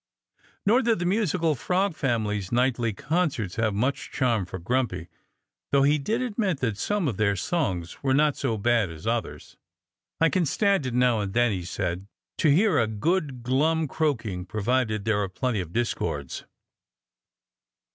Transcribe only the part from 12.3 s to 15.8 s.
"to hear a good, glum croaking, provided there are plenty of